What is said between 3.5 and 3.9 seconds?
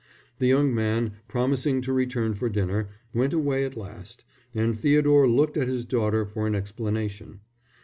at